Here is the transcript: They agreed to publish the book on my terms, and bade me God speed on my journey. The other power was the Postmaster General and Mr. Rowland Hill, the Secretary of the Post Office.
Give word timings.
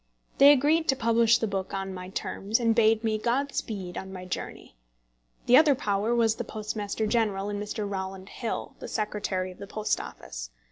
They 0.39 0.51
agreed 0.51 0.87
to 0.89 0.95
publish 0.95 1.37
the 1.37 1.45
book 1.45 1.75
on 1.75 1.93
my 1.93 2.09
terms, 2.09 2.59
and 2.59 2.73
bade 2.73 3.03
me 3.03 3.19
God 3.19 3.53
speed 3.53 3.99
on 3.99 4.11
my 4.11 4.25
journey. 4.25 4.75
The 5.45 5.57
other 5.57 5.75
power 5.75 6.15
was 6.15 6.37
the 6.37 6.43
Postmaster 6.43 7.05
General 7.05 7.49
and 7.49 7.61
Mr. 7.61 7.87
Rowland 7.87 8.29
Hill, 8.29 8.73
the 8.79 8.87
Secretary 8.87 9.51
of 9.51 9.59
the 9.59 9.67
Post 9.67 9.99
Office. 10.01 10.49